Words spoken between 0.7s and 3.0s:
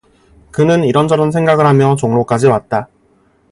이런 생각 저런 생각을 하며 종로까지 왔다.